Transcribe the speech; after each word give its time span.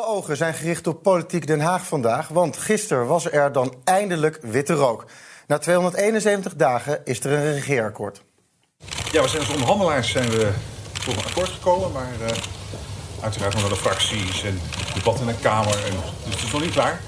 Alle 0.00 0.08
ogen 0.08 0.36
zijn 0.36 0.54
gericht 0.54 0.86
op 0.86 1.02
politiek 1.02 1.46
Den 1.46 1.60
Haag 1.60 1.86
vandaag, 1.86 2.28
want 2.28 2.56
gisteren 2.56 3.06
was 3.06 3.30
er 3.30 3.52
dan 3.52 3.74
eindelijk 3.84 4.38
witte 4.42 4.72
rook. 4.72 5.04
Na 5.46 5.58
271 5.58 6.54
dagen 6.54 7.00
is 7.04 7.20
er 7.20 7.32
een 7.32 7.52
regeerakkoord. 7.52 8.22
Ja, 9.12 9.22
we 9.22 9.28
zijn 9.28 9.42
als 9.42 9.52
onderhandelaars 9.52 10.10
zijn 10.10 10.30
we 10.30 10.52
tot 11.04 11.16
een 11.16 11.24
akkoord 11.24 11.48
gekomen, 11.48 11.92
maar 11.92 12.12
uh, 12.20 12.26
uiteraard 13.22 13.54
nog 13.54 13.68
de 13.68 13.76
fracties 13.76 14.44
en 14.44 14.60
debatten 14.94 15.28
in 15.28 15.34
de 15.34 15.40
Kamer. 15.40 15.84
En, 15.84 15.92
dus 16.24 16.34
het 16.34 16.42
is 16.42 16.52
nog 16.52 16.62
niet 16.62 16.72
klaar. 16.72 17.00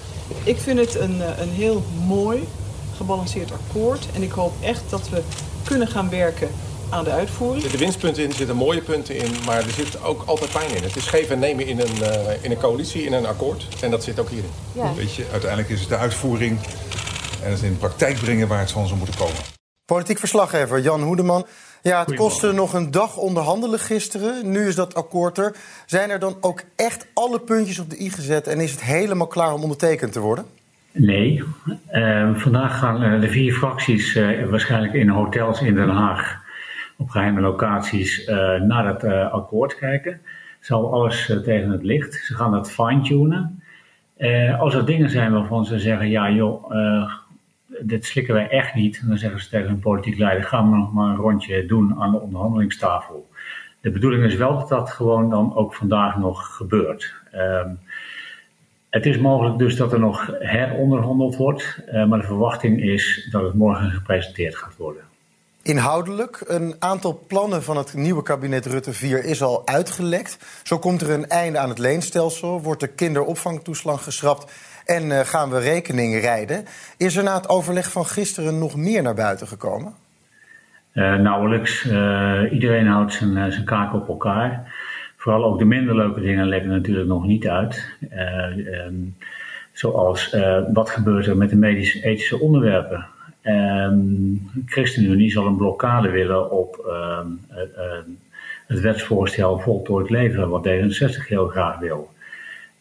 Ik 0.45 0.59
vind 0.59 0.79
het 0.79 0.95
een, 0.95 1.41
een 1.41 1.51
heel 1.51 1.83
mooi, 2.07 2.49
gebalanceerd 2.97 3.53
akkoord. 3.53 4.07
En 4.15 4.23
ik 4.23 4.33
hoop 4.33 4.53
echt 4.63 4.83
dat 4.91 5.09
we 5.09 5.23
kunnen 5.65 5.89
gaan 5.89 6.11
werken 6.11 6.51
aan 6.93 7.05
de 7.05 7.11
uitvoering. 7.11 7.57
Er 7.57 7.71
zitten 7.71 7.81
winstpunten 7.81 8.23
in, 8.23 8.29
er 8.29 8.35
zitten 8.35 8.57
mooie 8.57 8.81
punten 8.81 9.17
in, 9.17 9.31
maar 9.47 9.57
er 9.57 9.71
zit 9.71 10.03
ook 10.03 10.23
altijd 10.27 10.53
pijn 10.53 10.77
in. 10.77 10.83
Het 10.83 10.97
is 10.97 11.07
geven 11.07 11.35
en 11.35 11.39
nemen 11.39 11.67
in 11.67 11.81
een, 11.81 11.97
uh, 12.01 12.45
in 12.45 12.51
een 12.51 12.59
coalitie, 12.59 13.03
in 13.03 13.13
een 13.13 13.27
akkoord. 13.27 13.69
En 13.81 13.91
dat 13.91 14.05
zit 14.05 14.19
ook 14.19 14.29
hierin. 14.29 14.51
Ja. 14.73 14.95
Weet 14.95 15.15
je, 15.15 15.25
uiteindelijk 15.31 15.71
is 15.71 15.81
het 15.81 15.89
de 15.89 15.97
uitvoering 15.97 16.59
en 17.45 17.51
het 17.51 17.63
in 17.63 17.73
de 17.73 17.79
praktijk 17.79 18.19
brengen 18.19 18.49
waar 18.49 18.59
het 18.59 18.71
van 18.71 18.87
zou 18.87 18.99
moeten 18.99 19.19
komen. 19.19 19.37
Politiek 19.85 20.19
verslaggever 20.19 20.81
Jan 20.81 21.03
Hoedeman. 21.03 21.47
Ja, 21.83 22.05
het 22.05 22.15
kostte 22.15 22.53
nog 22.53 22.75
een 22.75 22.91
dag 22.91 23.17
onderhandelen 23.17 23.79
gisteren. 23.79 24.51
Nu 24.51 24.69
is 24.69 24.75
dat 24.75 24.95
akkoord 24.95 25.39
er. 25.39 25.57
Zijn 25.87 26.11
er 26.11 26.19
dan 26.19 26.37
ook 26.41 26.63
echt 26.77 27.07
alle 27.15 27.41
puntjes 27.41 27.79
op 27.79 27.91
de 27.91 28.01
i 28.01 28.11
gezet 28.11 28.47
en 28.47 28.61
is 28.61 28.71
het 28.71 28.83
helemaal 28.83 29.27
klaar 29.27 29.53
om 29.53 29.63
ondertekend 29.63 30.13
te 30.13 30.21
worden? 30.21 30.45
Nee. 30.93 31.43
Uh, 31.93 32.37
vandaag 32.37 32.79
gaan 32.79 33.03
uh, 33.03 33.21
de 33.21 33.29
vier 33.29 33.55
fracties 33.55 34.15
uh, 34.15 34.49
waarschijnlijk 34.51 34.93
in 34.93 35.09
hotels 35.09 35.61
in 35.61 35.75
Den 35.75 35.89
Haag 35.89 36.42
op 37.03 37.11
geheime 37.11 37.41
locaties 37.41 38.27
naar 38.67 38.87
het 38.87 39.05
akkoord 39.33 39.77
kijken. 39.77 40.21
Zal 40.61 40.93
alles 40.93 41.27
tegen 41.45 41.71
het 41.71 41.83
licht. 41.83 42.15
Ze 42.15 42.35
gaan 42.35 42.53
dat 42.53 42.73
fine-tunen. 42.73 43.63
als 44.59 44.75
er 44.75 44.87
dingen 44.87 45.11
zijn 45.11 45.33
waarvan 45.33 45.65
ze 45.65 45.79
zeggen, 45.79 46.11
ja 46.11 46.31
joh, 46.31 46.73
dit 47.81 48.05
slikken 48.05 48.35
wij 48.35 48.49
echt 48.49 48.75
niet. 48.75 49.03
dan 49.07 49.19
zeggen 49.19 49.41
ze 49.41 49.49
tegen 49.49 49.69
hun 49.69 49.79
politiek 49.79 50.19
leider, 50.19 50.45
gaan 50.45 50.71
we 50.71 50.77
nog 50.77 50.93
maar 50.93 51.09
een 51.09 51.17
rondje 51.17 51.67
doen 51.67 51.95
aan 52.01 52.11
de 52.11 52.21
onderhandelingstafel. 52.21 53.31
De 53.81 53.91
bedoeling 53.91 54.25
is 54.25 54.35
wel 54.35 54.59
dat 54.59 54.69
dat 54.69 54.91
gewoon 54.91 55.31
dan 55.31 55.57
ook 55.57 55.75
vandaag 55.75 56.17
nog 56.17 56.57
gebeurt. 56.57 57.15
Um, 57.35 57.79
het 58.91 59.07
is 59.07 59.19
mogelijk 59.19 59.59
dus 59.59 59.77
dat 59.77 59.93
er 59.93 60.01
nog 60.01 60.31
heronderhandeld 60.39 61.37
wordt, 61.37 61.83
maar 62.09 62.19
de 62.19 62.27
verwachting 62.27 62.83
is 62.83 63.29
dat 63.31 63.43
het 63.43 63.55
morgen 63.55 63.91
gepresenteerd 63.91 64.57
gaat 64.57 64.77
worden. 64.77 65.03
Inhoudelijk, 65.65 66.45
een 66.47 66.75
aantal 66.79 67.25
plannen 67.27 67.63
van 67.63 67.77
het 67.77 67.95
nieuwe 67.95 68.23
kabinet 68.23 68.67
Rutte 68.67 68.93
4 68.93 69.25
is 69.25 69.43
al 69.43 69.67
uitgelekt. 69.67 70.61
Zo 70.63 70.79
komt 70.79 71.01
er 71.01 71.11
een 71.11 71.29
einde 71.29 71.59
aan 71.59 71.69
het 71.69 71.79
leenstelsel, 71.79 72.63
wordt 72.63 72.81
de 72.81 72.87
kinderopvangtoeslag 72.87 74.05
geschrapt 74.05 74.53
en 74.87 75.05
uh, 75.05 75.21
gaan 75.21 75.51
we 75.51 75.59
rekeningen 75.59 76.21
rijden. 76.21 76.65
Is 76.97 77.17
er 77.17 77.25
na 77.25 77.35
het 77.35 77.49
overleg 77.49 77.91
van 77.91 78.07
gisteren 78.07 78.59
nog 78.59 78.77
meer 78.77 79.03
naar 79.03 79.15
buiten 79.15 79.47
gekomen? 79.47 79.95
Uh, 80.95 81.15
nauwelijks. 81.15 81.85
Uh, 81.85 82.41
iedereen 82.53 82.87
houdt 82.87 83.13
zijn, 83.13 83.53
zijn 83.53 83.65
kaak 83.65 83.95
op 83.95 84.09
elkaar. 84.09 84.75
Vooral 85.17 85.45
ook 85.45 85.59
de 85.59 85.65
minder 85.65 85.97
leuke 85.97 86.21
dingen 86.21 86.49
lekken 86.49 86.71
natuurlijk 86.71 87.09
nog 87.09 87.27
niet 87.27 87.49
uit. 87.49 87.89
Um, 88.87 89.17
zoals 89.73 90.37
wat 90.73 90.91
gebeurt 90.91 91.27
er 91.27 91.37
met 91.37 91.51
de 91.51 91.57
medisch-ethische 91.57 92.41
onderwerpen. 92.41 93.07
Um, 93.43 94.51
ChristenUnie 94.67 95.31
zal 95.31 95.47
een 95.47 95.57
blokkade 95.57 96.11
willen 96.11 96.51
op 96.51 96.85
um, 96.87 97.41
het 98.67 98.81
wetsvoorstel 98.81 99.59
voltooid 99.59 100.11
leven, 100.11 100.49
wat 100.49 100.69
D66 100.69 101.27
heel 101.27 101.47
graag 101.47 101.79
wil. 101.79 102.11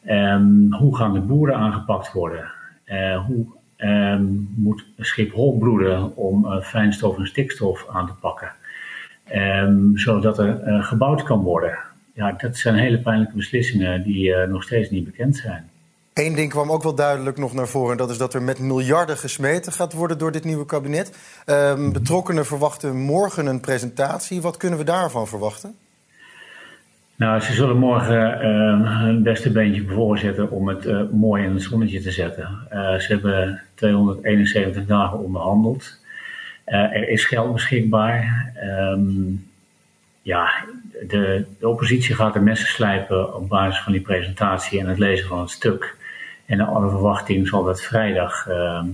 Um, 0.10 0.74
hoe 0.74 0.96
gaan 0.96 1.14
de 1.14 1.20
boeren 1.20 1.56
aangepakt 1.56 2.12
worden? 2.12 2.52
Uh, 2.86 3.26
hoe 3.26 3.46
um, 3.78 4.54
moet 4.56 4.86
Schiphol 4.98 5.58
broeden 5.58 6.16
om 6.16 6.46
uh, 6.46 6.62
fijnstof 6.62 7.18
en 7.18 7.28
stikstof 7.28 7.88
aan 7.92 8.08
te 8.08 8.14
pakken? 8.14 8.52
Zodat 9.94 10.40
er 10.40 10.68
uh, 10.68 10.84
gebouwd 10.84 11.24
kan 11.24 11.40
worden. 11.40 11.78
Ja, 12.14 12.32
dat 12.32 12.58
zijn 12.58 12.76
hele 12.76 13.00
pijnlijke 13.00 13.36
beslissingen 13.36 14.04
die 14.04 14.36
nog 14.36 14.64
steeds 14.64 14.90
niet 14.90 15.06
bekend 15.06 15.38
zijn. 15.38 15.70
Eén 16.22 16.36
ding 16.36 16.50
kwam 16.50 16.72
ook 16.72 16.84
wel 16.84 16.96
duidelijk 16.96 17.38
nog 17.38 17.54
naar 17.54 17.68
voren. 17.68 17.92
En 17.92 17.98
dat 17.98 18.10
is 18.10 18.18
dat 18.18 18.34
er 18.34 18.42
met 18.42 18.60
miljarden 18.60 19.18
gesmeten 19.18 19.72
gaat 19.72 19.94
worden 19.94 20.18
door 20.18 20.32
dit 20.32 20.44
nieuwe 20.44 20.66
kabinet. 20.66 21.18
Um, 21.46 21.94
betrokkenen 21.94 22.46
verwachten 22.46 22.98
morgen 22.98 23.46
een 23.46 23.60
presentatie. 23.60 24.42
Wat 24.42 24.58
kunnen 24.58 24.80
we 24.80 24.86
daarvan 24.86 25.28
verwachten? 25.28 25.76
Nou, 27.16 27.42
ze 27.42 27.54
zullen 27.54 27.78
morgen 27.78 28.46
uh, 28.46 29.02
hun 29.02 29.24
beste 29.24 29.52
beentje 29.52 29.86
voorzetten 29.88 30.52
om 30.52 30.68
het 30.68 30.86
uh, 30.86 31.02
mooi 31.12 31.44
in 31.44 31.54
het 31.54 31.64
zonnetje 31.64 32.02
te 32.02 32.12
zetten. 32.12 32.68
Uh, 32.74 32.96
ze 32.96 33.12
hebben 33.14 33.62
271 33.74 34.86
dagen 34.86 35.20
onderhandeld. 35.20 35.98
er 36.66 37.10
is 37.10 37.26
geld 37.26 37.54
beschikbaar. 37.54 38.52
Um, 38.64 39.50
ja, 40.22 40.52
de, 41.08 41.46
de, 41.60 41.68
oppositie 41.68 42.16
gaat 42.16 42.34
de 42.34 42.40
messen 42.40 42.68
slijpen 42.68 43.36
op 43.36 43.50
basis 43.50 43.84
van 43.84 43.92
die 43.92 44.02
presentatie 44.02 44.80
en 44.80 44.88
het 44.88 45.00
lezen 45.00 45.28
van 45.28 45.40
het 45.40 45.50
stuk. 45.50 46.00
En 46.52 46.58
naar 46.58 46.68
alle 46.68 46.90
verwachting 46.90 47.48
zal 47.48 47.64
dat 47.64 47.82
vrijdag 47.82 48.48
ehm, 48.48 48.86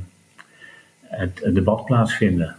het, 1.04 1.40
het 1.44 1.56
debat 1.56 1.86
plaatsvinden. 1.86 2.56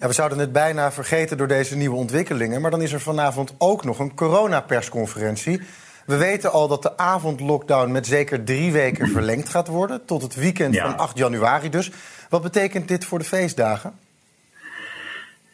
Ja, 0.00 0.06
we 0.06 0.12
zouden 0.12 0.38
het 0.38 0.52
bijna 0.52 0.92
vergeten 0.92 1.36
door 1.36 1.48
deze 1.48 1.76
nieuwe 1.76 1.96
ontwikkelingen. 1.96 2.60
Maar 2.60 2.70
dan 2.70 2.82
is 2.82 2.92
er 2.92 3.00
vanavond 3.00 3.54
ook 3.58 3.84
nog 3.84 3.98
een 3.98 4.14
coronapersconferentie. 4.14 5.60
We 6.06 6.16
weten 6.16 6.52
al 6.52 6.68
dat 6.68 6.82
de 6.82 6.96
avondlockdown 6.96 7.92
met 7.92 8.06
zeker 8.06 8.44
drie 8.44 8.72
weken 8.72 9.08
verlengd 9.08 9.48
gaat 9.48 9.68
worden. 9.68 10.04
Tot 10.04 10.22
het 10.22 10.34
weekend 10.34 10.74
ja. 10.74 10.90
van 10.90 10.98
8 10.98 11.18
januari 11.18 11.68
dus. 11.68 11.90
Wat 12.28 12.42
betekent 12.42 12.88
dit 12.88 13.04
voor 13.04 13.18
de 13.18 13.24
feestdagen? 13.24 13.92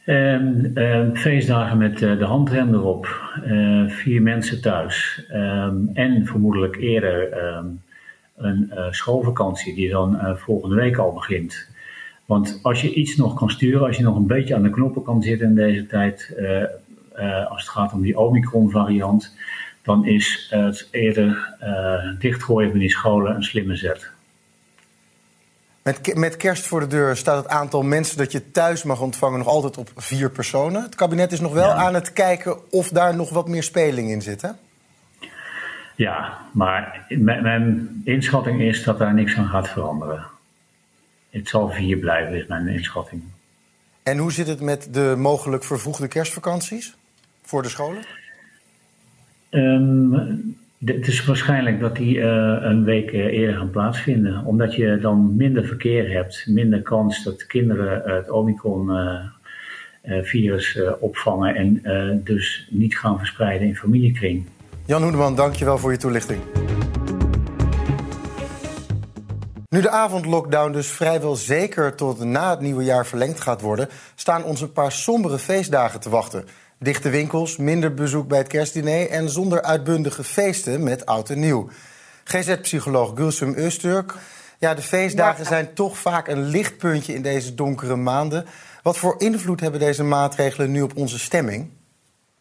Um, 0.07 0.71
um, 0.75 1.17
feestdagen 1.17 1.79
met 1.79 2.01
uh, 2.01 2.19
de 2.19 2.25
handrem 2.25 2.75
erop. 2.75 3.33
Uh, 3.47 3.91
vier 3.91 4.23
mensen 4.23 4.61
thuis. 4.61 5.25
Um, 5.33 5.91
en 5.95 6.27
vermoedelijk 6.27 6.77
eerder 6.77 7.33
een 8.41 8.71
uh, 8.75 8.87
schoolvakantie 8.91 9.75
die 9.75 9.91
dan 9.91 10.37
volgende 10.37 10.75
week 10.75 10.97
al 10.97 11.13
begint. 11.13 11.67
Want 12.25 12.59
als 12.63 12.81
je 12.81 12.95
iets 12.95 13.17
nog 13.17 13.35
kan 13.35 13.51
sturen, 13.51 13.87
als 13.87 13.97
je 13.97 14.03
nog 14.03 14.17
een 14.17 14.27
beetje 14.27 14.55
aan 14.55 14.63
de 14.63 14.71
knoppen 14.71 15.03
kan 15.03 15.23
zitten 15.23 15.47
in 15.47 15.55
deze 15.55 15.87
tijd, 15.87 16.35
uh, 16.39 17.51
als 17.51 17.61
het 17.61 17.71
gaat 17.71 17.93
om 17.93 18.03
die 18.03 18.19
Omicron-variant, 18.19 19.35
dan 19.83 20.07
is 20.07 20.47
het 20.51 20.89
eerder 20.91 21.55
dichtgooien 22.19 22.71
van 22.71 22.79
die 22.79 22.91
scholen 22.91 23.35
een 23.35 23.43
slimme 23.43 23.77
zet. 23.77 24.11
Met, 25.83 26.15
met 26.15 26.37
kerst 26.37 26.67
voor 26.67 26.81
de 26.81 26.87
deur 26.87 27.17
staat 27.17 27.43
het 27.43 27.53
aantal 27.53 27.83
mensen 27.83 28.17
dat 28.17 28.33
je 28.33 28.51
thuis 28.51 28.83
mag 28.83 29.01
ontvangen 29.01 29.39
nog 29.39 29.49
altijd 29.49 29.79
op 29.79 29.91
vier 29.97 30.31
personen. 30.31 30.83
Het 30.83 30.95
kabinet 30.95 31.33
is 31.33 31.41
nog 31.41 31.53
wel 31.53 31.69
ja. 31.69 31.75
aan 31.75 31.95
het 31.95 32.13
kijken 32.13 32.71
of 32.71 32.89
daar 32.89 33.17
nog 33.17 33.31
wat 33.31 33.49
meer 33.49 33.63
speling 33.63 34.11
in 34.11 34.23
zit, 34.23 34.43
hè? 34.43 34.49
Ja, 36.01 36.39
maar 36.53 37.07
mijn 37.19 37.89
inschatting 38.05 38.61
is 38.61 38.85
dat 38.85 38.99
daar 38.99 39.15
niks 39.15 39.37
aan 39.37 39.47
gaat 39.47 39.69
veranderen. 39.69 40.25
Het 41.31 41.49
zal 41.49 41.71
vier 41.71 41.99
blijven, 41.99 42.35
is 42.35 42.47
mijn 42.47 42.69
inschatting. 42.69 43.23
En 44.03 44.19
hoe 44.19 44.33
zit 44.33 44.47
het 44.47 44.61
met 44.61 44.95
de 44.95 45.15
mogelijk 45.19 45.65
vervroegde 45.65 46.09
kerstvakanties 46.09 46.97
voor 47.43 47.63
de 47.63 47.69
scholen? 47.69 48.03
Um, 49.51 50.57
het 50.85 51.07
is 51.07 51.25
waarschijnlijk 51.25 51.81
dat 51.81 51.97
die 51.97 52.17
uh, 52.17 52.57
een 52.61 52.85
week 52.85 53.11
eerder 53.11 53.57
gaan 53.57 53.71
plaatsvinden. 53.71 54.45
Omdat 54.45 54.75
je 54.75 54.99
dan 54.99 55.37
minder 55.37 55.67
verkeer 55.67 56.13
hebt, 56.13 56.47
minder 56.47 56.83
kans 56.83 57.25
dat 57.25 57.47
kinderen 57.47 58.03
het 58.17 58.31
Omicron-virus 58.31 60.77
uh, 60.77 60.83
uh, 60.83 60.93
opvangen 61.01 61.55
en 61.55 61.81
dus 62.25 62.67
niet 62.71 62.99
gaan 62.99 63.19
verspreiden 63.19 63.69
in 63.69 63.77
familiekring. 63.77 64.47
Jan 64.91 65.03
Hoedeman, 65.03 65.35
dankjewel 65.35 65.79
voor 65.79 65.93
je 65.93 65.99
toelichting. 65.99 66.43
Nu 69.69 69.81
de 69.81 69.91
avondlockdown 69.91 70.73
dus 70.73 70.89
vrijwel 70.89 71.37
zeker 71.37 71.95
tot 71.95 72.25
na 72.25 72.51
het 72.51 72.61
nieuwe 72.61 72.85
jaar 72.85 73.07
verlengd 73.07 73.41
gaat 73.41 73.61
worden, 73.61 73.89
staan 74.15 74.45
ons 74.45 74.61
een 74.61 74.73
paar 74.73 74.93
sombere 74.93 75.39
feestdagen 75.39 76.01
te 76.01 76.11
wachten. 76.11 76.45
Dichte 76.79 77.11
winkels, 77.11 77.57
minder 77.57 77.95
bezoek 77.95 78.29
bij 78.29 78.39
het 78.39 78.47
kerstdiner 78.47 79.09
en 79.11 79.29
zonder 79.29 79.63
uitbundige 79.63 80.25
feesten 80.25 80.83
met 80.83 81.07
oud 81.07 81.31
en 81.31 81.41
nieuw. 81.41 81.69
GZ-psycholoog 82.25 83.13
Gulsum 83.15 83.55
Öztürk. 83.55 84.15
Ja, 84.59 84.75
de 84.75 84.83
feestdagen 84.83 85.47
zijn 85.47 85.75
toch 85.75 85.99
vaak 85.99 86.29
een 86.29 86.43
lichtpuntje 86.45 87.15
in 87.15 87.23
deze 87.23 87.55
donkere 87.55 87.97
maanden. 87.97 88.47
Wat 88.83 88.99
voor 88.99 89.15
invloed 89.19 89.61
hebben 89.61 89.81
deze 89.81 90.03
maatregelen 90.03 90.71
nu 90.71 90.83
op 90.83 90.97
onze 90.97 91.19
stemming? 91.19 91.80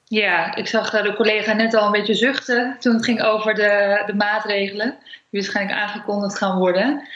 Ja, 0.10 0.56
ik 0.56 0.68
zag 0.68 0.90
de 0.90 1.14
collega 1.14 1.54
net 1.54 1.74
al 1.74 1.86
een 1.86 1.92
beetje 1.92 2.14
zuchten 2.14 2.76
toen 2.80 2.94
het 2.94 3.04
ging 3.06 3.22
over 3.22 3.54
de, 3.54 4.04
de 4.06 4.14
maatregelen, 4.14 4.98
die 5.30 5.42
waarschijnlijk 5.42 5.80
aangekondigd 5.80 6.38
gaan 6.38 6.58
worden. 6.58 7.08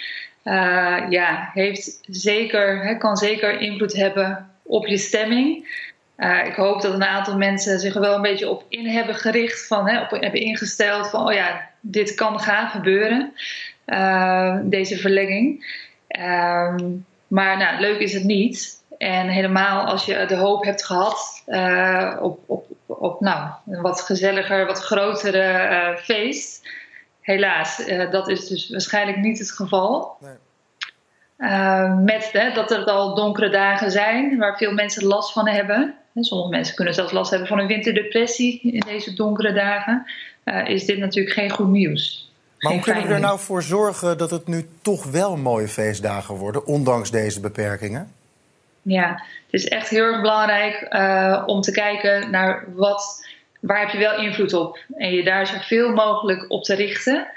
Uh, 0.43 1.05
ja, 1.09 1.49
heeft 1.53 1.99
zeker, 2.07 2.97
kan 2.97 3.17
zeker 3.17 3.59
invloed 3.59 3.93
hebben 3.93 4.49
op 4.63 4.87
je 4.87 4.97
stemming. 4.97 5.67
Uh, 6.17 6.45
ik 6.45 6.55
hoop 6.55 6.81
dat 6.81 6.93
een 6.93 7.03
aantal 7.03 7.37
mensen 7.37 7.79
zich 7.79 7.95
er 7.95 8.01
wel 8.01 8.15
een 8.15 8.21
beetje 8.21 8.49
op 8.49 8.65
in 8.69 8.87
hebben 8.87 9.15
gericht, 9.15 9.67
van, 9.67 9.99
op, 9.99 10.09
hebben 10.09 10.41
ingesteld 10.41 11.09
van, 11.09 11.27
oh 11.27 11.33
ja, 11.33 11.69
dit 11.81 12.13
kan 12.13 12.39
gaan 12.39 12.69
gebeuren, 12.69 13.33
deze 14.69 14.97
verlenging. 14.97 15.65
Ehm, 16.07 16.79
maar 17.27 17.57
nou, 17.57 17.79
leuk 17.79 17.99
is 17.99 18.13
het 18.13 18.23
niet. 18.23 18.81
En 18.97 19.27
helemaal 19.27 19.85
als 19.85 20.05
je 20.05 20.25
de 20.27 20.35
hoop 20.35 20.63
hebt 20.63 20.85
gehad 20.85 21.43
op, 22.21 22.39
op, 22.45 22.65
op 22.85 23.19
nou, 23.19 23.49
een 23.65 23.81
wat 23.81 24.01
gezelliger, 24.01 24.65
wat 24.65 24.79
grotere 24.79 25.69
uh, 25.69 25.97
feest. 25.97 26.67
Helaas, 27.21 27.87
uh, 27.87 28.11
dat 28.11 28.27
is 28.27 28.47
dus 28.47 28.69
waarschijnlijk 28.69 29.17
niet 29.17 29.39
het 29.39 29.51
geval. 29.51 30.17
Nee. 30.19 30.35
met 32.03 32.29
hè, 32.31 32.53
dat 32.53 32.71
er 32.71 32.85
al 32.85 33.15
donkere 33.15 33.49
dagen 33.49 33.91
zijn 33.91 34.37
waar 34.37 34.57
veel 34.57 34.73
mensen 34.73 35.05
last 35.05 35.33
van 35.33 35.47
hebben. 35.47 35.95
Sommige 36.15 36.49
mensen 36.49 36.75
kunnen 36.75 36.93
zelfs 36.93 37.11
last 37.11 37.29
hebben 37.29 37.47
van 37.47 37.59
een 37.59 37.67
winterdepressie 37.67 38.61
in 38.61 38.79
deze 38.79 39.13
donkere 39.13 39.53
dagen. 39.53 40.05
is 40.65 40.85
dit 40.85 40.97
natuurlijk 40.97 41.35
geen 41.35 41.49
goed 41.49 41.67
nieuws. 41.67 42.31
Maar 42.59 42.71
hoe 42.73 42.81
kunnen 42.81 43.07
we 43.07 43.13
er 43.13 43.19
nou 43.19 43.39
voor 43.39 43.63
zorgen 43.63 44.17
dat 44.17 44.31
het 44.31 44.47
nu 44.47 44.69
toch 44.81 45.03
wel 45.03 45.37
mooie 45.37 45.67
feestdagen 45.67 46.35
worden, 46.35 46.65
ondanks 46.65 47.11
deze 47.11 47.39
beperkingen? 47.39 48.11
Ja, 48.83 49.09
het 49.09 49.61
is 49.61 49.67
echt 49.67 49.89
heel 49.89 50.03
erg 50.03 50.21
belangrijk 50.21 50.87
uh, 50.89 51.43
om 51.45 51.61
te 51.61 51.71
kijken 51.71 52.31
naar 52.31 52.65
wat, 52.75 53.27
waar 53.59 53.79
heb 53.79 53.89
je 53.89 53.97
wel 53.97 54.19
invloed 54.19 54.53
op. 54.53 54.79
En 54.97 55.11
je 55.11 55.23
daar 55.23 55.47
zoveel 55.47 55.93
mogelijk 55.93 56.45
op 56.51 56.63
te 56.63 56.75
richten. 56.75 57.27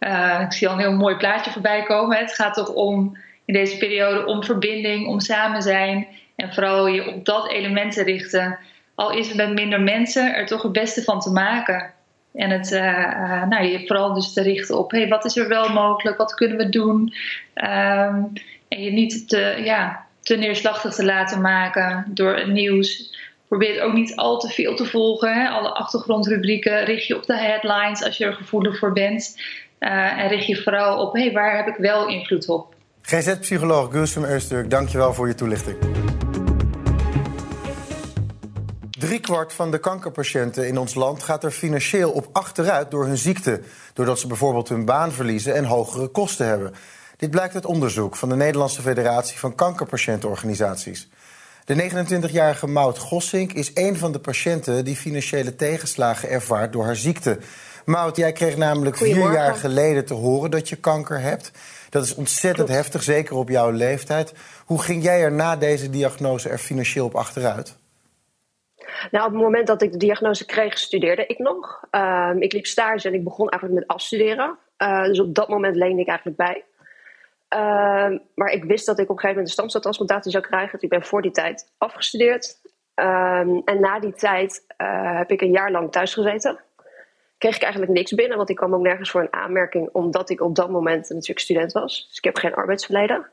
Uh, 0.00 0.40
ik 0.44 0.52
zie 0.52 0.68
al 0.68 0.74
een 0.74 0.80
heel 0.80 0.92
mooi 0.92 1.16
plaatje 1.16 1.50
voorbij 1.50 1.82
komen. 1.82 2.18
Het 2.18 2.34
gaat 2.34 2.54
toch 2.54 2.68
om 2.68 3.18
in 3.44 3.54
deze 3.54 3.76
periode 3.76 4.26
om 4.26 4.44
verbinding, 4.44 5.06
om 5.06 5.20
samen 5.20 5.62
zijn. 5.62 6.06
En 6.36 6.54
vooral 6.54 6.86
je 6.86 7.14
op 7.14 7.24
dat 7.24 7.50
element 7.50 7.92
te 7.92 8.02
richten. 8.02 8.58
Al 8.94 9.12
is 9.12 9.28
het 9.28 9.36
met 9.36 9.52
minder 9.52 9.80
mensen, 9.80 10.34
er 10.34 10.46
toch 10.46 10.62
het 10.62 10.72
beste 10.72 11.02
van 11.02 11.20
te 11.20 11.30
maken. 11.30 11.92
En 12.34 12.50
het, 12.50 12.72
uh, 12.72 13.42
nou, 13.42 13.64
je 13.64 13.86
vooral 13.86 14.14
dus 14.14 14.32
te 14.32 14.42
richten 14.42 14.78
op 14.78 14.90
hey, 14.90 15.08
wat 15.08 15.24
is 15.24 15.36
er 15.36 15.48
wel 15.48 15.68
mogelijk, 15.68 16.16
wat 16.16 16.34
kunnen 16.34 16.56
we 16.56 16.68
doen. 16.68 17.14
Um, 17.54 18.32
en 18.68 18.82
je 18.82 18.90
niet 18.90 19.28
te, 19.28 19.60
ja, 19.64 20.03
te 20.24 20.36
neerslachtig 20.36 20.94
te 20.94 21.04
laten 21.04 21.40
maken 21.40 22.04
door 22.08 22.36
het 22.36 22.48
nieuws. 22.48 23.12
Probeer 23.48 23.82
ook 23.82 23.92
niet 23.92 24.16
al 24.16 24.38
te 24.38 24.48
veel 24.48 24.76
te 24.76 24.86
volgen. 24.86 25.34
Hè. 25.34 25.48
Alle 25.48 25.68
achtergrondrubrieken 25.68 26.84
richt 26.84 27.06
je 27.06 27.16
op 27.16 27.26
de 27.26 27.38
headlines 27.38 28.04
als 28.04 28.16
je 28.16 28.24
er 28.24 28.34
gevoelig 28.34 28.78
voor 28.78 28.92
bent. 28.92 29.36
Uh, 29.80 30.18
en 30.18 30.28
richt 30.28 30.46
je 30.46 30.62
vooral 30.62 31.06
op 31.06 31.14
hey, 31.14 31.32
waar 31.32 31.56
heb 31.56 31.66
ik 31.66 31.76
wel 31.76 32.08
invloed 32.08 32.48
op. 32.48 32.74
GZ-psycholoog 33.02 33.92
Gulsum 33.92 34.24
Eusturk, 34.24 34.70
dankjewel 34.70 35.14
voor 35.14 35.28
je 35.28 35.34
toelichting. 35.34 35.76
Driekwart 38.90 39.52
van 39.52 39.70
de 39.70 39.78
kankerpatiënten 39.78 40.68
in 40.68 40.78
ons 40.78 40.94
land 40.94 41.22
gaat 41.22 41.44
er 41.44 41.50
financieel 41.50 42.10
op 42.10 42.28
achteruit 42.32 42.90
door 42.90 43.06
hun 43.06 43.16
ziekte. 43.16 43.60
Doordat 43.92 44.18
ze 44.18 44.26
bijvoorbeeld 44.26 44.68
hun 44.68 44.84
baan 44.84 45.12
verliezen 45.12 45.54
en 45.54 45.64
hogere 45.64 46.08
kosten 46.08 46.46
hebben. 46.46 46.72
Dit 47.16 47.30
blijkt 47.30 47.54
uit 47.54 47.66
onderzoek 47.66 48.16
van 48.16 48.28
de 48.28 48.36
Nederlandse 48.36 48.82
Federatie 48.82 49.38
van 49.38 49.54
Kankerpatiëntenorganisaties. 49.54 51.08
De 51.64 51.90
29-jarige 51.90 52.66
Maud 52.66 52.98
Gossink 52.98 53.52
is 53.52 53.70
een 53.74 53.96
van 53.96 54.12
de 54.12 54.18
patiënten 54.18 54.84
die 54.84 54.96
financiële 54.96 55.56
tegenslagen 55.56 56.28
ervaart 56.28 56.72
door 56.72 56.84
haar 56.84 56.96
ziekte. 56.96 57.38
Maud, 57.84 58.16
jij 58.16 58.32
kreeg 58.32 58.56
namelijk 58.56 58.96
vier 58.96 59.32
jaar 59.32 59.54
geleden 59.54 60.04
te 60.04 60.14
horen 60.14 60.50
dat 60.50 60.68
je 60.68 60.76
kanker 60.76 61.20
hebt. 61.20 61.50
Dat 61.90 62.04
is 62.04 62.14
ontzettend 62.14 62.68
heftig, 62.68 63.02
zeker 63.02 63.36
op 63.36 63.48
jouw 63.48 63.70
leeftijd. 63.70 64.34
Hoe 64.64 64.82
ging 64.82 65.02
jij 65.02 65.22
er 65.22 65.32
na 65.32 65.56
deze 65.56 65.90
diagnose 65.90 66.48
er 66.48 66.58
financieel 66.58 67.06
op 67.06 67.14
achteruit? 67.14 67.76
Nou, 69.10 69.26
op 69.26 69.32
het 69.32 69.42
moment 69.42 69.66
dat 69.66 69.82
ik 69.82 69.92
de 69.92 69.98
diagnose 69.98 70.44
kreeg, 70.44 70.78
studeerde 70.78 71.26
ik 71.26 71.38
nog. 71.38 71.84
Uh, 71.90 72.30
ik 72.38 72.52
liep 72.52 72.66
stage 72.66 73.08
en 73.08 73.14
ik 73.14 73.24
begon 73.24 73.48
eigenlijk 73.48 73.80
met 73.80 73.96
afstuderen. 73.96 74.58
Uh, 74.78 75.04
dus 75.04 75.20
op 75.20 75.34
dat 75.34 75.48
moment 75.48 75.76
leende 75.76 76.00
ik 76.02 76.08
eigenlijk 76.08 76.36
bij. 76.36 76.64
Uh, 77.54 78.18
maar 78.34 78.50
ik 78.50 78.64
wist 78.64 78.86
dat 78.86 78.98
ik 78.98 79.04
op 79.04 79.10
een 79.10 79.20
gegeven 79.20 79.28
moment 79.28 79.46
een 79.46 79.52
stamceltransplantatie 79.52 80.30
zou 80.30 80.44
krijgen. 80.44 80.72
Dus 80.72 80.82
ik 80.82 80.88
ben 80.88 81.02
voor 81.02 81.22
die 81.22 81.30
tijd 81.30 81.72
afgestudeerd. 81.78 82.62
Um, 82.94 83.62
en 83.64 83.80
na 83.80 84.00
die 84.00 84.12
tijd 84.12 84.64
uh, 84.78 85.18
heb 85.18 85.30
ik 85.30 85.40
een 85.40 85.50
jaar 85.50 85.70
lang 85.70 85.92
thuis 85.92 86.14
gezeten. 86.14 86.60
Kreeg 87.38 87.56
ik 87.56 87.62
eigenlijk 87.62 87.92
niks 87.92 88.12
binnen, 88.12 88.36
want 88.36 88.50
ik 88.50 88.56
kwam 88.56 88.74
ook 88.74 88.82
nergens 88.82 89.10
voor 89.10 89.20
een 89.20 89.32
aanmerking, 89.32 89.88
omdat 89.92 90.30
ik 90.30 90.40
op 90.40 90.54
dat 90.54 90.70
moment 90.70 91.08
natuurlijk 91.08 91.38
student 91.38 91.72
was. 91.72 92.06
Dus 92.08 92.16
ik 92.18 92.24
heb 92.24 92.36
geen 92.36 92.54
arbeidsverleden. 92.54 93.30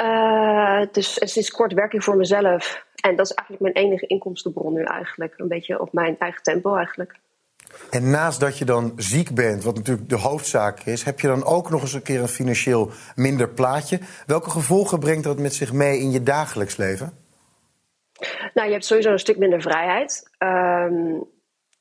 Uh, 0.00 0.82
dus 0.92 1.32
sinds 1.32 1.50
kort 1.50 1.72
werk 1.72 1.92
ik 1.92 2.02
voor 2.02 2.16
mezelf. 2.16 2.86
En 3.00 3.16
dat 3.16 3.26
is 3.26 3.34
eigenlijk 3.34 3.74
mijn 3.74 3.86
enige 3.86 4.06
inkomstenbron 4.06 4.72
nu 4.72 4.82
eigenlijk. 4.82 5.34
Een 5.36 5.48
beetje 5.48 5.80
op 5.80 5.92
mijn 5.92 6.18
eigen 6.18 6.42
tempo 6.42 6.76
eigenlijk. 6.76 7.14
En 7.90 8.10
naast 8.10 8.40
dat 8.40 8.58
je 8.58 8.64
dan 8.64 8.92
ziek 8.96 9.34
bent, 9.34 9.64
wat 9.64 9.74
natuurlijk 9.74 10.08
de 10.08 10.16
hoofdzaak 10.16 10.80
is, 10.80 11.02
heb 11.02 11.20
je 11.20 11.26
dan 11.26 11.44
ook 11.44 11.70
nog 11.70 11.80
eens 11.80 11.92
een 11.92 12.02
keer 12.02 12.20
een 12.20 12.28
financieel 12.28 12.90
minder 13.14 13.48
plaatje. 13.48 14.00
Welke 14.26 14.50
gevolgen 14.50 14.98
brengt 14.98 15.24
dat 15.24 15.38
met 15.38 15.54
zich 15.54 15.72
mee 15.72 15.98
in 15.98 16.10
je 16.10 16.22
dagelijks 16.22 16.76
leven? 16.76 17.12
Nou, 18.54 18.66
je 18.66 18.72
hebt 18.72 18.84
sowieso 18.84 19.10
een 19.10 19.18
stuk 19.18 19.38
minder 19.38 19.60
vrijheid. 19.60 20.30
Um, 20.38 21.24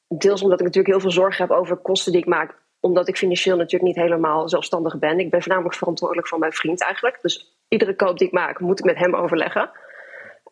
deels 0.07 0.41
omdat 0.41 0.59
ik 0.59 0.65
natuurlijk 0.65 0.93
heel 0.93 1.01
veel 1.01 1.21
zorgen 1.21 1.47
heb 1.47 1.57
over 1.57 1.77
kosten 1.77 2.11
die 2.11 2.21
ik 2.21 2.27
maak, 2.27 2.55
omdat 2.79 3.07
ik 3.07 3.17
financieel 3.17 3.55
natuurlijk 3.55 3.95
niet 3.95 4.03
helemaal 4.03 4.49
zelfstandig 4.49 4.99
ben. 4.99 5.19
Ik 5.19 5.31
ben 5.31 5.41
voornamelijk 5.41 5.75
verantwoordelijk 5.75 6.27
voor 6.27 6.39
mijn 6.39 6.53
vriend 6.53 6.81
eigenlijk. 6.81 7.21
Dus 7.21 7.57
iedere 7.67 7.95
koop 7.95 8.17
die 8.17 8.27
ik 8.27 8.33
maak, 8.33 8.59
moet 8.59 8.79
ik 8.79 8.85
met 8.85 8.97
hem 8.97 9.15
overleggen. 9.15 9.69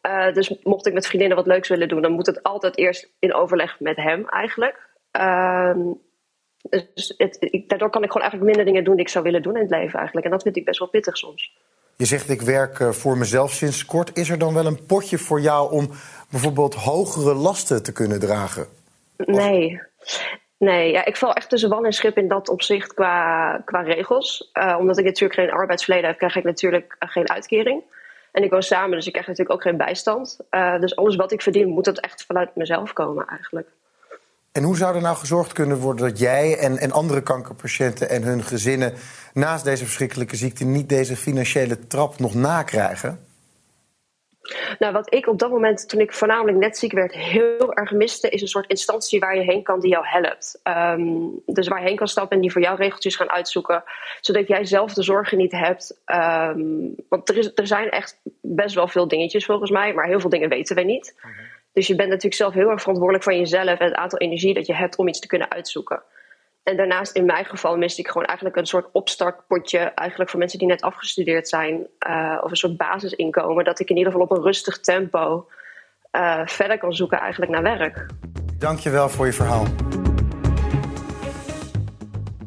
Uh, 0.01 0.33
dus 0.33 0.59
mocht 0.63 0.87
ik 0.87 0.93
met 0.93 1.07
vriendinnen 1.07 1.37
wat 1.37 1.47
leuks 1.47 1.69
willen 1.69 1.87
doen, 1.87 2.01
dan 2.01 2.11
moet 2.11 2.25
het 2.25 2.43
altijd 2.43 2.77
eerst 2.77 3.09
in 3.19 3.33
overleg 3.33 3.79
met 3.79 3.95
hem 3.95 4.27
eigenlijk. 4.27 4.93
Ehm, 5.19 5.79
dus 6.93 7.13
het, 7.17 7.37
ik, 7.39 7.69
daardoor 7.69 7.89
kan 7.89 8.03
ik 8.03 8.11
gewoon 8.11 8.27
eigenlijk 8.27 8.43
minder 8.43 8.65
dingen 8.65 8.83
doen 8.83 8.95
die 8.95 9.05
ik 9.05 9.11
zou 9.11 9.23
willen 9.23 9.41
doen 9.41 9.55
in 9.55 9.61
het 9.61 9.69
leven 9.69 9.97
eigenlijk. 9.97 10.25
En 10.25 10.31
dat 10.31 10.43
vind 10.43 10.57
ik 10.57 10.65
best 10.65 10.79
wel 10.79 10.87
pittig 10.87 11.17
soms. 11.17 11.53
Je 11.97 12.05
zegt 12.05 12.29
ik 12.29 12.41
werk 12.41 12.79
eh, 12.79 12.89
voor 12.89 13.17
mezelf 13.17 13.51
sinds 13.51 13.85
kort. 13.85 14.17
Is 14.17 14.29
er 14.29 14.37
dan 14.37 14.53
wel 14.53 14.65
een 14.65 14.85
potje 14.85 15.17
voor 15.17 15.41
jou 15.41 15.71
om 15.71 15.89
bijvoorbeeld 16.29 16.73
hogere 16.73 17.33
lasten 17.33 17.83
te 17.83 17.91
kunnen 17.91 18.19
dragen? 18.19 18.67
Nee. 19.17 19.81
Nee, 20.57 20.91
ja, 20.91 21.05
ik 21.05 21.17
val 21.17 21.33
echt 21.33 21.49
tussen 21.49 21.69
wal 21.69 21.85
en 21.85 21.93
schip 21.93 22.17
in 22.17 22.27
dat 22.27 22.49
opzicht 22.49 22.93
qua, 22.93 23.57
qua 23.65 23.81
regels. 23.81 24.51
Uh, 24.53 24.75
omdat 24.79 24.97
ik 24.97 25.05
natuurlijk 25.05 25.39
geen 25.39 25.51
arbeidsverleden 25.51 26.09
heb, 26.09 26.17
krijg 26.17 26.35
ik 26.35 26.43
natuurlijk 26.43 26.95
geen 26.99 27.29
uitkering. 27.29 27.83
En 28.31 28.43
ik 28.43 28.51
woon 28.51 28.63
samen, 28.63 28.95
dus 28.95 29.05
ik 29.05 29.11
krijg 29.11 29.27
natuurlijk 29.27 29.55
ook 29.55 29.63
geen 29.63 29.77
bijstand. 29.77 30.39
Uh, 30.51 30.79
dus 30.79 30.95
alles 30.95 31.15
wat 31.15 31.31
ik 31.31 31.41
verdien, 31.41 31.67
moet 31.67 31.85
dat 31.85 31.99
echt 31.99 32.25
vanuit 32.25 32.55
mezelf 32.55 32.93
komen 32.93 33.25
eigenlijk. 33.25 33.67
En 34.55 34.63
hoe 34.63 34.77
zou 34.77 34.95
er 34.95 35.01
nou 35.01 35.15
gezorgd 35.15 35.53
kunnen 35.53 35.77
worden 35.77 36.07
dat 36.07 36.19
jij 36.19 36.57
en, 36.57 36.77
en 36.77 36.91
andere 36.91 37.21
kankerpatiënten 37.21 38.09
en 38.09 38.23
hun 38.23 38.43
gezinnen 38.43 38.93
naast 39.33 39.63
deze 39.63 39.83
verschrikkelijke 39.83 40.35
ziekte 40.35 40.65
niet 40.65 40.89
deze 40.89 41.15
financiële 41.15 41.87
trap 41.87 42.19
nog 42.19 42.33
nakrijgen? 42.33 43.19
Nou, 44.79 44.93
wat 44.93 45.13
ik 45.13 45.27
op 45.27 45.39
dat 45.39 45.49
moment, 45.49 45.89
toen 45.89 45.99
ik 45.99 46.13
voornamelijk 46.13 46.57
net 46.57 46.77
ziek 46.77 46.91
werd, 46.91 47.13
heel 47.13 47.73
erg 47.73 47.91
miste, 47.91 48.29
is 48.29 48.41
een 48.41 48.47
soort 48.47 48.69
instantie 48.69 49.19
waar 49.19 49.35
je 49.35 49.41
heen 49.41 49.63
kan 49.63 49.79
die 49.79 49.89
jou 49.89 50.05
helpt. 50.07 50.59
Um, 50.63 51.41
dus 51.45 51.67
waar 51.67 51.79
je 51.81 51.87
heen 51.87 51.95
kan 51.95 52.07
stappen 52.07 52.35
en 52.35 52.41
die 52.41 52.51
voor 52.51 52.61
jou 52.61 52.77
regeltjes 52.77 53.15
gaan 53.15 53.31
uitzoeken, 53.31 53.83
zodat 54.21 54.47
jij 54.47 54.65
zelf 54.65 54.93
de 54.93 55.03
zorgen 55.03 55.37
niet 55.37 55.51
hebt. 55.51 56.01
Um, 56.05 56.95
want 57.09 57.29
er, 57.29 57.37
is, 57.37 57.51
er 57.55 57.67
zijn 57.67 57.89
echt 57.89 58.19
best 58.41 58.75
wel 58.75 58.87
veel 58.87 59.07
dingetjes 59.07 59.45
volgens 59.45 59.71
mij, 59.71 59.93
maar 59.93 60.05
heel 60.05 60.19
veel 60.19 60.29
dingen 60.29 60.49
weten 60.49 60.75
we 60.75 60.81
niet. 60.81 61.15
Mhm. 61.21 61.54
Dus 61.75 61.87
je 61.87 61.95
bent 61.95 62.09
natuurlijk 62.09 62.35
zelf 62.35 62.53
heel 62.53 62.69
erg 62.69 62.79
verantwoordelijk 62.79 63.23
van 63.23 63.37
jezelf 63.37 63.79
en 63.79 63.85
het 63.85 63.93
aantal 63.93 64.19
energie 64.19 64.53
dat 64.53 64.65
je 64.65 64.75
hebt 64.75 64.97
om 64.97 65.07
iets 65.07 65.19
te 65.19 65.27
kunnen 65.27 65.51
uitzoeken. 65.51 66.03
En 66.63 66.77
daarnaast, 66.77 67.15
in 67.15 67.25
mijn 67.25 67.45
geval, 67.45 67.77
miste 67.77 68.01
ik 68.01 68.07
gewoon 68.07 68.25
eigenlijk 68.27 68.57
een 68.57 68.65
soort 68.65 68.87
opstartpotje. 68.91 69.79
Eigenlijk 69.79 70.29
voor 70.29 70.39
mensen 70.39 70.59
die 70.59 70.67
net 70.67 70.81
afgestudeerd 70.81 71.49
zijn. 71.49 71.87
Uh, 72.07 72.41
of 72.43 72.49
een 72.51 72.57
soort 72.57 72.77
basisinkomen. 72.77 73.63
Dat 73.65 73.79
ik 73.79 73.89
in 73.89 73.97
ieder 73.97 74.11
geval 74.11 74.27
op 74.27 74.37
een 74.37 74.43
rustig 74.43 74.79
tempo 74.79 75.47
uh, 76.11 76.41
verder 76.45 76.77
kan 76.77 76.93
zoeken 76.93 77.19
eigenlijk 77.19 77.51
naar 77.51 77.63
werk. 77.63 78.05
Dankjewel 78.57 79.09
voor 79.09 79.25
je 79.25 79.33
verhaal. 79.33 79.65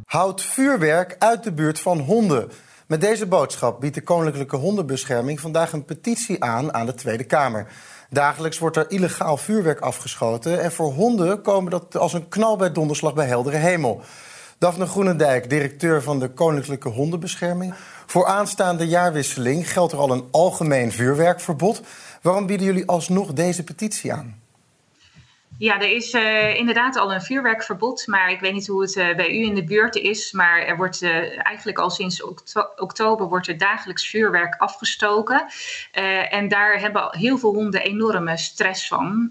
Houd 0.04 0.42
vuurwerk 0.42 1.16
uit 1.18 1.44
de 1.44 1.52
buurt 1.52 1.80
van 1.80 1.98
honden. 1.98 2.50
Met 2.88 3.00
deze 3.00 3.26
boodschap 3.26 3.80
biedt 3.80 3.94
de 3.94 4.02
Koninklijke 4.02 4.56
Hondenbescherming 4.56 5.40
vandaag 5.40 5.72
een 5.72 5.84
petitie 5.84 6.44
aan 6.44 6.74
aan 6.74 6.86
de 6.86 6.94
Tweede 6.94 7.24
Kamer. 7.24 7.66
Dagelijks 8.10 8.58
wordt 8.58 8.76
er 8.76 8.90
illegaal 8.90 9.36
vuurwerk 9.36 9.80
afgeschoten. 9.80 10.62
En 10.62 10.72
voor 10.72 10.92
honden 10.92 11.42
komen 11.42 11.70
dat 11.70 11.96
als 11.96 12.12
een 12.12 12.28
knal 12.28 12.56
bij 12.56 12.72
donderslag 12.72 13.14
bij 13.14 13.26
heldere 13.26 13.56
hemel. 13.56 14.00
Daphne 14.58 14.86
Groenendijk, 14.86 15.50
directeur 15.50 16.02
van 16.02 16.18
de 16.18 16.28
Koninklijke 16.28 16.88
Hondenbescherming. 16.88 17.74
Voor 18.06 18.26
aanstaande 18.26 18.86
jaarwisseling 18.86 19.72
geldt 19.72 19.92
er 19.92 19.98
al 19.98 20.10
een 20.10 20.28
algemeen 20.30 20.92
vuurwerkverbod. 20.92 21.80
Waarom 22.22 22.46
bieden 22.46 22.66
jullie 22.66 22.86
alsnog 22.86 23.32
deze 23.32 23.64
petitie 23.64 24.12
aan? 24.12 24.37
Ja, 25.58 25.80
er 25.80 25.90
is 25.90 26.14
uh, 26.14 26.54
inderdaad 26.54 26.96
al 26.96 27.12
een 27.12 27.22
vuurwerkverbod, 27.22 28.06
maar 28.06 28.30
ik 28.30 28.40
weet 28.40 28.52
niet 28.52 28.66
hoe 28.66 28.82
het 28.82 28.96
uh, 28.96 29.16
bij 29.16 29.30
u 29.30 29.44
in 29.44 29.54
de 29.54 29.64
buurt 29.64 29.94
is. 29.96 30.32
Maar 30.32 30.58
er 30.60 30.76
wordt 30.76 31.02
uh, 31.02 31.46
eigenlijk 31.46 31.78
al 31.78 31.90
sinds 31.90 32.22
oktober 32.76 33.28
wordt 33.28 33.46
er 33.46 33.58
dagelijks 33.58 34.08
vuurwerk 34.08 34.54
afgestoken. 34.54 35.46
en 36.30 36.48
daar 36.48 36.80
hebben 36.80 37.16
heel 37.16 37.38
veel 37.38 37.54
honden 37.54 37.82
enorme 37.82 38.36
stress 38.36 38.88
van. 38.88 39.28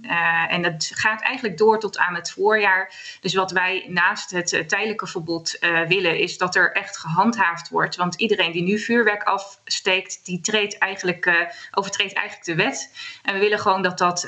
en 0.47 0.61
dat 0.61 0.91
gaat 0.93 1.21
eigenlijk 1.21 1.57
door 1.57 1.79
tot 1.79 1.97
aan 1.97 2.15
het 2.15 2.31
voorjaar. 2.31 2.93
Dus 3.21 3.33
wat 3.33 3.51
wij 3.51 3.85
naast 3.87 4.31
het 4.31 4.63
tijdelijke 4.67 5.07
verbod 5.07 5.57
willen, 5.87 6.19
is 6.19 6.37
dat 6.37 6.55
er 6.55 6.71
echt 6.71 6.97
gehandhaafd 6.97 7.69
wordt. 7.69 7.95
Want 7.95 8.15
iedereen 8.15 8.51
die 8.51 8.63
nu 8.63 8.79
vuurwerk 8.79 9.23
afsteekt, 9.23 10.25
die 10.25 10.41
treedt 10.41 10.77
eigenlijk, 10.77 11.47
overtreedt 11.71 12.13
eigenlijk 12.13 12.45
de 12.45 12.63
wet. 12.63 12.91
En 13.23 13.33
we 13.33 13.39
willen 13.39 13.59
gewoon 13.59 13.81
dat 13.81 13.97
dat, 13.97 14.27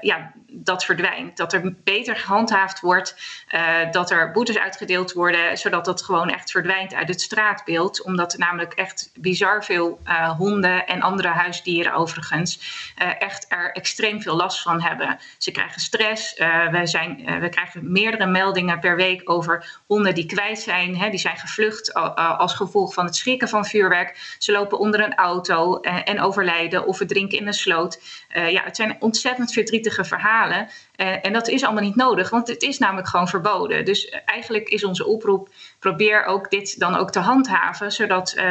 ja, 0.00 0.32
dat 0.48 0.84
verdwijnt. 0.84 1.23
Dat 1.34 1.52
er 1.52 1.74
beter 1.84 2.16
gehandhaafd 2.16 2.80
wordt, 2.80 3.16
uh, 3.54 3.90
dat 3.90 4.10
er 4.10 4.30
boetes 4.30 4.58
uitgedeeld 4.58 5.12
worden, 5.12 5.58
zodat 5.58 5.84
dat 5.84 6.02
gewoon 6.02 6.30
echt 6.30 6.50
verdwijnt 6.50 6.94
uit 6.94 7.08
het 7.08 7.20
straatbeeld. 7.20 8.02
Omdat 8.02 8.32
er 8.32 8.38
namelijk 8.38 8.72
echt 8.72 9.10
bizar 9.18 9.64
veel 9.64 10.00
uh, 10.06 10.30
honden 10.30 10.86
en 10.86 11.02
andere 11.02 11.28
huisdieren 11.28 11.92
overigens 11.92 12.58
uh, 13.02 13.20
echt 13.22 13.46
er 13.48 13.72
extreem 13.72 14.22
veel 14.22 14.36
last 14.36 14.62
van 14.62 14.82
hebben. 14.82 15.18
Ze 15.38 15.50
krijgen 15.50 15.80
stress. 15.80 16.34
we, 16.70 16.80
zijn, 16.82 17.40
we 17.40 17.48
krijgen 17.48 17.92
meerdere 17.92 18.26
meldingen 18.26 18.80
per 18.80 18.96
week 18.96 19.30
over 19.30 19.80
honden 19.86 20.14
die 20.14 20.26
kwijt 20.26 20.58
zijn. 20.58 20.96
Hè, 20.96 21.10
die 21.10 21.18
zijn 21.18 21.36
gevlucht 21.36 21.94
als 22.14 22.54
gevolg 22.54 22.94
van 22.94 23.04
het 23.04 23.16
schrikken 23.16 23.48
van 23.48 23.64
vuurwerk. 23.64 24.36
Ze 24.38 24.52
lopen 24.52 24.78
onder 24.78 25.00
een 25.00 25.14
auto 25.14 25.80
en 25.80 26.20
overlijden 26.20 26.86
of 26.86 26.96
verdrinken 26.96 27.38
in 27.38 27.46
een 27.46 27.52
sloot. 27.52 28.00
ja, 28.28 28.62
het 28.64 28.76
zijn 28.76 28.96
ontzettend 29.00 29.52
verdrietige 29.52 30.04
verhalen. 30.04 30.68
Uh, 30.96 31.26
en 31.26 31.32
dat 31.32 31.48
is 31.48 31.64
allemaal 31.64 31.82
niet 31.82 31.96
nodig, 31.96 32.30
want 32.30 32.48
het 32.48 32.62
is 32.62 32.78
namelijk 32.78 33.08
gewoon 33.08 33.28
verboden. 33.28 33.84
Dus 33.84 34.08
eigenlijk 34.24 34.68
is 34.68 34.84
onze 34.84 35.06
oproep: 35.06 35.48
probeer 35.78 36.24
ook 36.24 36.50
dit 36.50 36.78
dan 36.78 36.96
ook 36.96 37.10
te 37.10 37.18
handhaven, 37.18 37.92
zodat 37.92 38.34
uh, 38.36 38.42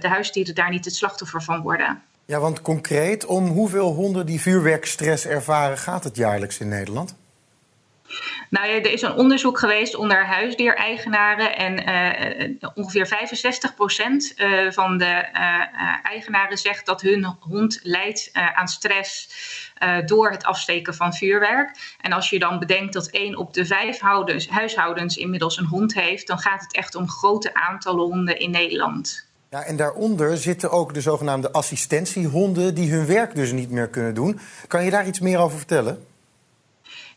de 0.00 0.08
huisdieren 0.08 0.54
daar 0.54 0.70
niet 0.70 0.84
het 0.84 0.94
slachtoffer 0.94 1.42
van 1.42 1.62
worden. 1.62 2.02
Ja, 2.24 2.40
want 2.40 2.62
concreet, 2.62 3.26
om 3.26 3.46
hoeveel 3.46 3.92
honden 3.92 4.26
die 4.26 4.40
vuurwerkstress 4.40 5.26
ervaren 5.26 5.78
gaat 5.78 6.04
het 6.04 6.16
jaarlijks 6.16 6.58
in 6.58 6.68
Nederland? 6.68 7.16
Nou 8.50 8.68
er 8.68 8.92
is 8.92 9.02
een 9.02 9.14
onderzoek 9.14 9.58
geweest 9.58 9.96
onder 9.96 10.26
huisdiereigenaren 10.26 11.56
en 11.56 11.88
uh, 12.60 12.68
ongeveer 12.74 13.06
65 13.06 13.74
procent 13.74 14.34
uh, 14.36 14.70
van 14.70 14.98
de 14.98 15.26
eigenaren 16.02 16.58
zegt 16.58 16.86
dat 16.86 17.00
hun 17.00 17.36
hond 17.40 17.80
lijdt 17.82 18.30
aan 18.32 18.68
stress 18.68 19.30
door 20.06 20.30
het 20.30 20.44
afsteken 20.44 20.94
van 20.94 21.14
vuurwerk. 21.14 21.96
En 22.00 22.12
als 22.12 22.30
je 22.30 22.38
dan 22.38 22.58
bedenkt 22.58 22.92
dat 22.92 23.06
één 23.06 23.36
op 23.36 23.54
de 23.54 23.66
vijf 23.66 23.98
houdens, 23.98 24.48
huishoudens 24.48 25.16
inmiddels 25.16 25.56
een 25.56 25.66
hond 25.66 25.94
heeft, 25.94 26.26
dan 26.26 26.38
gaat 26.38 26.60
het 26.60 26.74
echt 26.74 26.94
om 26.94 27.08
grote 27.08 27.54
aantallen 27.54 28.04
honden 28.04 28.38
in 28.38 28.50
Nederland. 28.50 29.26
Ja, 29.50 29.62
en 29.62 29.76
daaronder 29.76 30.36
zitten 30.36 30.70
ook 30.70 30.94
de 30.94 31.00
zogenaamde 31.00 31.52
assistentiehonden 31.52 32.74
die 32.74 32.92
hun 32.92 33.06
werk 33.06 33.34
dus 33.34 33.52
niet 33.52 33.70
meer 33.70 33.88
kunnen 33.88 34.14
doen. 34.14 34.40
Kan 34.66 34.84
je 34.84 34.90
daar 34.90 35.06
iets 35.06 35.20
meer 35.20 35.38
over 35.38 35.56
vertellen? 35.56 36.06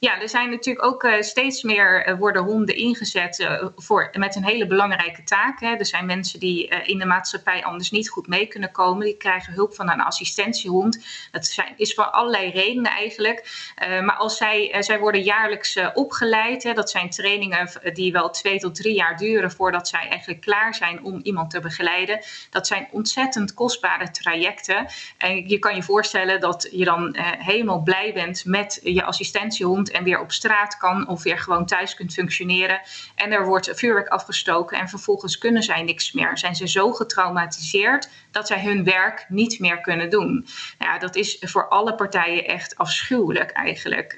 Ja, 0.03 0.21
er 0.21 0.29
zijn 0.29 0.49
natuurlijk 0.49 0.85
ook 0.85 1.03
uh, 1.03 1.21
steeds 1.21 1.63
meer 1.63 2.07
uh, 2.07 2.17
worden 2.17 2.43
honden 2.43 2.75
ingezet 2.75 3.39
uh, 3.39 3.65
voor, 3.75 4.09
met 4.17 4.35
een 4.35 4.43
hele 4.43 4.67
belangrijke 4.67 5.23
taak. 5.23 5.59
Hè. 5.59 5.75
Er 5.75 5.85
zijn 5.85 6.05
mensen 6.05 6.39
die 6.39 6.67
in 6.67 6.97
de 6.97 7.05
maatschappij 7.05 7.63
anders 7.63 7.91
niet 7.91 8.09
goed 8.09 8.27
mee 8.27 8.47
kunnen 8.47 8.71
komen. 8.71 9.05
Die 9.05 9.17
krijgen 9.17 9.53
hulp 9.53 9.75
van 9.75 9.89
een 9.89 10.01
assistentiehond. 10.01 11.05
Dat 11.31 11.57
is 11.75 11.93
voor 11.93 12.03
allerlei 12.03 12.51
redenen 12.51 12.91
eigenlijk. 12.91 13.69
maar 13.77 14.15
als 14.15 14.37
zij, 14.37 14.75
zij 14.79 14.99
worden 14.99 15.21
jaarlijks 15.21 15.79
opgeleid. 15.93 16.63
Hè. 16.63 16.73
Dat 16.73 16.89
zijn 16.89 17.09
trainingen 17.09 17.69
die 17.93 18.11
wel 18.11 18.29
twee 18.29 18.59
tot 18.59 18.75
drie 18.75 18.95
jaar 18.95 19.17
duren 19.17 19.51
voordat 19.51 19.87
zij 19.87 20.07
eigenlijk 20.07 20.41
klaar 20.41 20.75
zijn 20.75 21.03
om 21.03 21.19
iemand 21.23 21.49
te 21.49 21.59
begeleiden. 21.59 22.19
Dat 22.49 22.67
zijn 22.67 22.87
ontzettend 22.91 23.53
kostbare 23.53 24.11
trajecten. 24.11 24.85
En 25.17 25.47
je 25.47 25.59
kan 25.59 25.75
je 25.75 25.83
voorstellen 25.83 26.39
dat 26.39 26.69
je 26.71 26.85
dan 26.85 27.15
helemaal 27.37 27.81
blij 27.81 28.13
bent 28.13 28.45
met 28.45 28.79
je 28.83 29.03
assistentiehond 29.03 29.90
en 29.91 30.03
weer 30.03 30.19
op 30.19 30.31
straat 30.31 30.77
kan 30.77 31.07
of 31.07 31.23
weer 31.23 31.39
gewoon 31.39 31.65
thuis 31.65 31.93
kunt 31.93 32.13
functioneren. 32.13 32.81
En 33.15 33.31
er 33.31 33.45
wordt 33.45 33.69
vuurwerk 33.73 34.07
afgestoken 34.07 34.77
en 34.77 34.89
vervolgens 34.89 35.37
kunnen 35.37 35.63
zij 35.63 35.83
niks 35.83 36.11
meer. 36.11 36.37
Zijn 36.37 36.55
ze 36.55 36.67
zo 36.67 36.91
getraumatiseerd 36.91 38.09
dat 38.31 38.47
zij 38.47 38.61
hun 38.61 38.83
werk 38.83 39.25
niet 39.29 39.59
meer 39.59 39.81
kunnen 39.81 40.09
doen. 40.09 40.45
Nou 40.79 40.91
ja, 40.91 40.97
dat 40.97 41.15
is 41.15 41.37
voor 41.39 41.67
alle 41.67 41.95
partijen 41.95 42.45
echt 42.45 42.77
afschuwelijk 42.77 43.51
eigenlijk. 43.51 44.15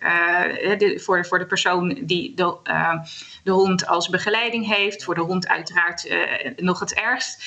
De, 0.78 1.00
voor, 1.04 1.26
voor 1.26 1.40
de 1.40 1.46
persoon 1.46 1.90
die 1.90 2.34
de, 2.36 2.58
uh, 2.64 2.94
de 3.44 3.52
hond 3.52 3.88
als 3.88 4.10
begeleiding 4.10 4.68
heeft, 4.68 5.04
voor 5.04 5.16
de 5.16 5.22
hond 5.22 5.48
uiteraard 5.48 6.06
uh, 6.06 6.22
nog 6.56 6.80
het 6.80 6.94
ergst. 6.94 7.44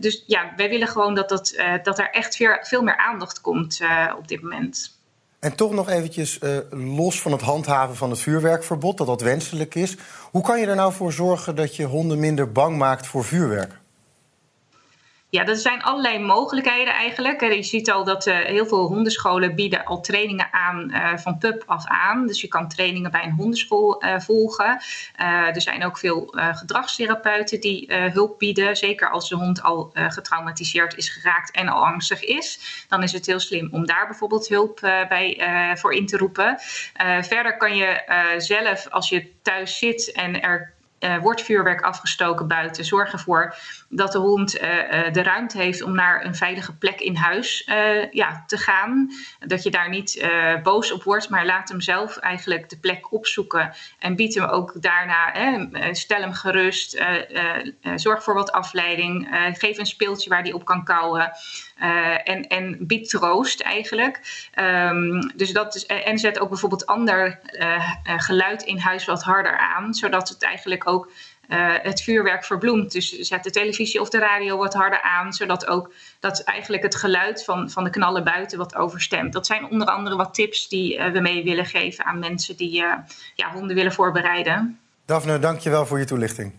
dus 0.00 0.24
ja, 0.26 0.52
wij 0.56 0.68
willen 0.68 0.88
gewoon 0.88 1.14
dat, 1.14 1.28
dat, 1.28 1.56
dat 1.82 1.98
er 1.98 2.10
echt 2.10 2.36
veel, 2.36 2.56
veel 2.60 2.82
meer 2.82 2.96
aandacht 2.96 3.40
komt 3.40 3.80
op 4.16 4.28
dit 4.28 4.42
moment. 4.42 4.95
En 5.46 5.56
toch 5.56 5.72
nog 5.72 5.88
eventjes 5.88 6.38
uh, 6.42 6.56
los 6.70 7.20
van 7.20 7.32
het 7.32 7.40
handhaven 7.40 7.96
van 7.96 8.10
het 8.10 8.18
vuurwerkverbod, 8.18 8.96
dat 8.98 9.06
dat 9.06 9.20
wenselijk 9.20 9.74
is. 9.74 9.96
Hoe 10.30 10.42
kan 10.42 10.60
je 10.60 10.66
er 10.66 10.76
nou 10.76 10.92
voor 10.92 11.12
zorgen 11.12 11.56
dat 11.56 11.76
je 11.76 11.84
honden 11.84 12.18
minder 12.18 12.52
bang 12.52 12.76
maakt 12.76 13.06
voor 13.06 13.24
vuurwerk? 13.24 13.80
Ja, 15.28 15.46
er 15.46 15.56
zijn 15.56 15.82
allerlei 15.82 16.18
mogelijkheden 16.18 16.94
eigenlijk. 16.94 17.40
Je 17.40 17.62
ziet 17.62 17.90
al 17.90 18.04
dat 18.04 18.26
uh, 18.26 18.38
heel 18.38 18.66
veel 18.66 18.86
hondenscholen 18.86 19.54
bieden 19.54 19.84
al 19.84 20.00
trainingen 20.00 20.48
aan 20.52 20.90
uh, 20.90 21.16
van 21.16 21.38
pup 21.38 21.62
af 21.66 21.86
aan. 21.86 22.26
Dus 22.26 22.40
je 22.40 22.48
kan 22.48 22.68
trainingen 22.68 23.10
bij 23.10 23.24
een 23.24 23.32
hondenschool 23.32 24.04
uh, 24.04 24.18
volgen. 24.20 24.80
er 25.54 25.60
zijn 25.60 25.84
ook 25.84 25.98
veel 25.98 26.34
gedragstherapeuten 26.36 27.60
die 27.60 27.94
hulp 27.94 28.38
bieden. 28.38 28.76
Zeker 28.76 29.10
als 29.10 29.28
de 29.28 29.36
hond 29.36 29.62
al 29.62 29.90
getraumatiseerd 29.94 30.96
is 30.96 31.08
geraakt 31.08 31.50
en 31.50 31.68
al 31.68 31.86
angstig 31.86 32.24
is. 32.24 32.84
Dan 32.88 33.02
is 33.02 33.12
het 33.12 33.26
heel 33.26 33.40
slim 33.40 33.68
om 33.72 33.86
daar 33.86 34.06
bijvoorbeeld 34.06 34.48
hulp 34.48 34.80
bij, 35.08 35.40
voor 35.78 35.94
in 35.94 36.06
te 36.06 36.16
roepen. 36.16 36.58
verder 37.20 37.56
kan 37.56 37.76
je 37.76 38.02
zelf, 38.38 38.88
als 38.90 39.08
je 39.08 39.32
thuis 39.42 39.78
zit 39.78 40.12
en 40.12 40.42
er 40.42 40.75
uh, 41.00 41.18
wordt 41.18 41.42
vuurwerk 41.42 41.80
afgestoken 41.80 42.48
buiten. 42.48 42.84
Zorg 42.84 43.12
ervoor 43.12 43.54
dat 43.88 44.12
de 44.12 44.18
hond 44.18 44.60
uh, 44.60 44.74
uh, 44.76 45.12
de 45.12 45.22
ruimte 45.22 45.58
heeft 45.58 45.82
om 45.82 45.94
naar 45.94 46.24
een 46.24 46.34
veilige 46.34 46.76
plek 46.76 47.00
in 47.00 47.16
huis 47.16 47.68
ja, 48.10 48.44
te 48.46 48.58
gaan. 48.58 49.10
Dat 49.38 49.62
je 49.62 49.70
daar 49.70 49.88
niet 49.88 50.28
boos 50.62 50.92
op 50.92 51.02
wordt, 51.02 51.28
maar 51.28 51.46
laat 51.46 51.68
hem 51.68 51.80
zelf 51.80 52.16
eigenlijk 52.16 52.68
de 52.68 52.78
plek 52.78 53.12
opzoeken. 53.12 53.74
En 53.98 54.16
bied 54.16 54.34
hem 54.34 54.44
ook 54.44 54.82
daarna, 54.82 55.32
stel 55.92 56.20
hem 56.20 56.32
gerust. 56.32 57.02
zorg 57.94 58.22
voor 58.22 58.34
wat 58.34 58.52
afleiding. 58.52 59.28
geef 59.52 59.78
een 59.78 59.86
speeltje 59.86 60.30
waar 60.30 60.42
hij 60.42 60.52
op 60.52 60.64
kan 60.64 60.84
kauwen. 60.84 61.32
En, 62.24 62.46
en 62.46 62.76
bied 62.80 63.08
troost 63.08 63.60
eigenlijk. 63.60 64.20
Um, 64.58 65.32
dus 65.36 65.52
dat 65.52 65.74
is, 65.74 65.86
en 65.86 66.18
zet 66.18 66.38
ook 66.38 66.48
bijvoorbeeld 66.48 66.86
ander 66.86 67.40
geluid 68.04 68.62
in 68.62 68.78
huis 68.78 69.04
wat 69.04 69.22
harder 69.22 69.58
aan, 69.58 69.94
zodat 69.94 70.28
het 70.28 70.42
eigenlijk 70.42 70.88
ook 70.88 71.10
het 71.82 72.02
vuurwerk 72.02 72.44
verbloemt. 72.44 72.92
Dus 72.92 73.18
zet 73.18 73.44
de 73.44 73.50
televisie 73.50 74.00
of 74.00 74.08
de 74.08 74.18
radio 74.18 74.56
wat 74.56 74.74
harder 74.74 75.02
aan, 75.02 75.32
zodat 75.32 75.66
ook 75.66 75.92
dat 76.20 76.44
eigenlijk 76.44 76.82
het 76.82 76.96
geluid 76.96 77.44
van, 77.44 77.70
van 77.70 77.84
de 77.84 77.90
knallen 77.90 78.24
buiten 78.24 78.58
wat 78.58 78.74
overstemt. 78.74 79.32
Dat 79.32 79.46
zijn 79.46 79.70
onder 79.70 79.88
andere 79.88 80.16
wat 80.16 80.34
tips 80.34 80.68
die 80.68 80.98
we 81.12 81.20
mee 81.20 81.44
willen 81.44 81.66
geven 81.66 82.04
aan 82.04 82.18
mensen 82.18 82.56
die 82.56 82.70
ja, 83.34 83.52
honden 83.52 83.76
willen 83.76 83.92
voorbereiden. 83.92 84.78
Daphne, 85.04 85.38
dank 85.38 85.60
je 85.60 85.70
wel 85.70 85.86
voor 85.86 85.98
je 85.98 86.04
toelichting. 86.04 86.52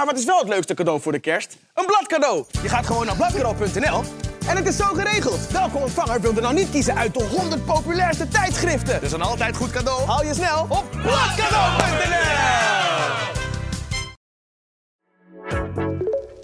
Maar 0.00 0.08
wat 0.08 0.18
is 0.18 0.24
wel 0.24 0.38
het 0.38 0.48
leukste 0.48 0.74
cadeau 0.74 1.00
voor 1.00 1.12
de 1.12 1.18
kerst? 1.18 1.56
Een 1.74 1.86
bladcadeau. 1.86 2.44
Je 2.62 2.68
gaat 2.68 2.86
gewoon 2.86 3.06
naar 3.06 3.16
bladcadeau.nl 3.16 4.02
en 4.48 4.56
het 4.56 4.66
is 4.66 4.76
zo 4.76 4.84
geregeld. 4.84 5.50
Welke 5.50 5.78
ontvanger 5.78 6.20
wil 6.20 6.34
er 6.36 6.42
nou 6.42 6.54
niet 6.54 6.70
kiezen 6.70 6.96
uit 6.96 7.14
de 7.14 7.24
100 7.24 7.64
populairste 7.64 8.28
tijdschriften? 8.28 9.00
Dus 9.00 9.12
een 9.12 9.22
altijd 9.22 9.56
goed 9.56 9.70
cadeau. 9.70 10.06
Haal 10.06 10.24
je 10.24 10.34
snel 10.34 10.66
op 10.68 10.84
bladcadeau.nl. 10.90 12.18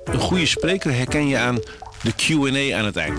Een 0.05 0.21
goede 0.21 0.47
spreker 0.47 0.95
herken 0.95 1.29
je 1.29 1.39
aan 1.39 1.59
de 2.03 2.13
Q&A 2.17 2.79
aan 2.79 2.85
het 2.85 2.97
eind. 2.97 3.19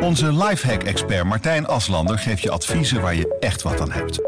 Onze 0.00 0.32
lifehack-expert 0.32 1.24
Martijn 1.24 1.66
Aslander 1.66 2.18
geeft 2.18 2.42
je 2.42 2.50
adviezen 2.50 3.00
waar 3.00 3.14
je 3.14 3.36
echt 3.40 3.62
wat 3.62 3.80
aan 3.80 3.92
hebt. 3.92 4.27